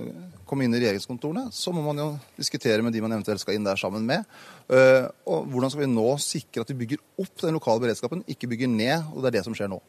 komme 0.48 0.63
inn 0.63 0.75
i 0.75 0.80
regjeringskontorene, 0.80 1.48
så 1.56 1.72
må 1.75 1.84
man 1.84 2.00
jo 2.00 2.08
diskutere 2.36 2.84
med 2.84 2.96
de 2.96 3.04
man 3.04 3.16
eventuelt 3.16 3.44
skal 3.44 3.56
inn 3.56 3.68
der 3.68 3.80
sammen 3.80 4.04
med. 4.08 4.27
Eh, 4.68 5.08
og 5.27 5.48
Hvordan 5.51 5.72
skal 5.72 5.86
vi 5.86 5.92
nå 5.92 6.08
sikre 6.24 6.63
at 6.63 6.72
vi 6.72 6.80
bygger 6.84 7.04
opp 7.20 7.44
den 7.44 7.56
lokale 7.56 7.84
beredskapen, 7.84 8.24
ikke 8.27 8.51
bygger 8.51 8.72
ned? 8.72 9.08
og 9.13 9.24
Det 9.24 9.32
er 9.32 9.39
det 9.39 9.48
som 9.48 9.56
skjer 9.56 9.72
nå. 9.72 9.82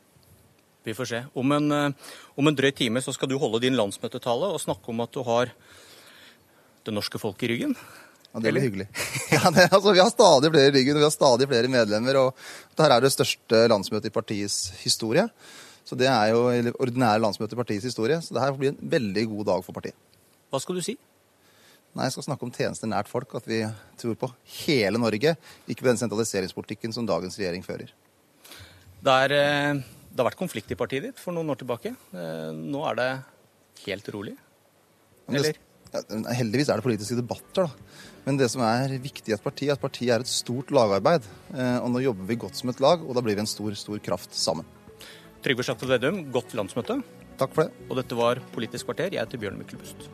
Vi 0.87 0.95
får 0.95 1.11
se. 1.11 1.25
Om 1.35 1.53
en, 1.59 1.73
eh, 1.73 2.11
om 2.39 2.47
en 2.47 2.59
drøy 2.59 2.71
time 2.75 3.03
så 3.03 3.15
skal 3.15 3.29
du 3.29 3.39
holde 3.39 3.63
din 3.67 3.79
landsmøtetale 3.79 4.51
og 4.55 4.63
snakke 4.63 4.95
om 4.95 5.01
at 5.01 5.15
du 5.15 5.23
har 5.27 5.51
det 6.87 6.95
norske 6.95 7.19
folk 7.19 7.43
i 7.43 7.51
ryggen. 7.51 7.75
Ja, 8.39 8.45
Det 8.47 8.53
blir 8.55 8.67
hyggelig. 8.69 8.89
Ja, 9.35 9.51
det, 9.53 9.67
altså, 9.69 9.93
vi 9.93 10.01
har 10.01 10.11
stadig 10.11 10.51
flere 10.55 10.71
i 10.71 10.75
ryggen, 10.79 10.97
og 10.97 11.03
vi 11.03 11.07
har 11.07 11.15
stadig 11.15 11.49
flere 11.51 11.69
medlemmer. 11.73 12.17
og 12.23 12.45
Dette 12.73 12.89
er 12.95 13.05
det 13.05 13.11
største 13.13 13.65
landsmøtet 13.69 14.09
i 14.09 14.15
partiets 14.15 14.59
historie. 14.81 15.27
Så 15.89 15.97
det 15.99 16.09
er 16.09 16.33
jo 16.35 16.47
ordinære 16.81 17.21
landsmøte 17.25 17.57
i 17.57 17.61
partiets 17.61 17.87
historie. 17.89 18.19
Så 18.25 18.35
det 18.37 18.43
her 18.45 18.57
blir 18.57 18.73
en 18.75 18.91
veldig 18.97 19.25
god 19.35 19.47
dag 19.51 19.63
for 19.67 19.77
partiet. 19.77 19.97
Hva 20.53 20.61
skal 20.63 20.79
du 20.79 20.85
si? 20.85 20.97
Nei, 21.97 22.07
Jeg 22.07 22.15
skal 22.15 22.27
snakke 22.29 22.45
om 22.47 22.53
tjenester 22.55 22.91
nært 22.91 23.09
folk. 23.11 23.33
At 23.39 23.47
vi 23.49 23.63
tror 24.01 24.19
på 24.21 24.31
hele 24.65 25.01
Norge, 25.01 25.37
ikke 25.67 25.85
på 25.85 25.91
den 25.91 26.01
sentraliseringspolitikken 26.01 26.93
som 26.95 27.09
dagens 27.09 27.39
regjering 27.41 27.65
fører. 27.65 27.93
Det, 28.99 29.15
er, 29.15 29.33
eh, 29.33 29.81
det 30.11 30.21
har 30.21 30.29
vært 30.31 30.41
konflikt 30.41 30.73
i 30.75 30.79
partiet 30.79 31.09
ditt 31.09 31.23
for 31.23 31.37
noen 31.37 31.53
år 31.53 31.61
tilbake. 31.63 31.95
Eh, 32.13 32.51
nå 32.53 32.85
er 32.91 33.01
det 33.01 33.11
helt 33.87 34.13
rolig? 34.15 34.37
Eller? 35.29 35.57
Ja, 35.93 36.03
heldigvis 36.37 36.69
er 36.69 36.81
det 36.81 36.87
politiske 36.87 37.19
debatter, 37.19 37.69
da. 37.69 38.07
Men 38.27 38.37
det 38.37 38.51
som 38.53 38.61
er 38.67 38.93
viktig 39.01 39.33
i 39.33 39.37
et 39.37 39.45
parti, 39.45 39.71
er 39.71 39.79
at 39.79 39.81
partiet 39.81 40.13
er 40.13 40.25
et 40.25 40.29
stort 40.29 40.73
lagarbeid. 40.75 41.25
Eh, 41.55 41.79
og 41.81 41.89
nå 41.95 42.03
jobber 42.05 42.29
vi 42.29 42.37
godt 42.43 42.61
som 42.61 42.73
et 42.73 42.83
lag, 42.85 43.01
og 43.01 43.17
da 43.17 43.25
blir 43.25 43.39
vi 43.39 43.45
en 43.47 43.49
stor, 43.49 43.73
stor 43.79 44.03
kraft 44.05 44.37
sammen. 44.37 44.69
Trygve 45.45 45.65
Slagsvold 45.65 45.95
Vedum, 45.95 46.25
godt 46.35 46.53
landsmøte. 46.59 47.01
Takk 47.39 47.55
for 47.55 47.65
det. 47.65 47.87
Og 47.89 48.01
dette 48.01 48.19
var 48.19 48.43
Politisk 48.53 48.91
kvarter. 48.91 49.15
Jeg 49.15 49.23
heter 49.23 49.41
Bjørn 49.41 49.61
Myklebust. 49.63 50.11